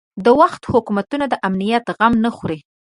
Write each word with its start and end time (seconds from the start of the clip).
د 0.25 0.27
وخت 0.41 0.61
حکومتونه 0.71 1.25
د 1.29 1.33
امنیت 1.47 1.85
غم 1.97 2.13
نه 2.25 2.29
خوري. 2.35 2.59